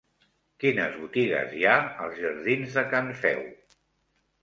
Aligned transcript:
Quines 0.63 0.95
botigues 1.01 1.53
hi 1.59 1.63
ha 1.73 1.77
als 2.07 2.19
jardins 2.25 2.81
de 2.81 2.89
Can 2.97 3.17
Feu? 3.25 3.49